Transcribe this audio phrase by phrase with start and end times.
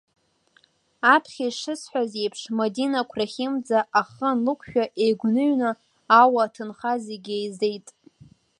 [1.13, 5.69] Аԥхьа ишысҳаз еиԥш, Мадина қәрахьымӡа ахы анлықәшәа, еигәныҩны,
[6.21, 7.87] ауа аҭынха зегьы еизеит.